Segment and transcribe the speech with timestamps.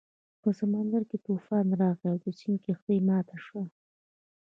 [0.41, 3.63] په سمندر کې طوفان راغی او د سید کښتۍ ماته شوه.